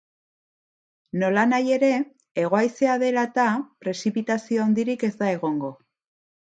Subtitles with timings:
[1.23, 1.91] Nolanahi ere,
[2.45, 3.47] hego haizea dela eta,
[3.87, 5.77] prezipitazio handirik ez da egongo.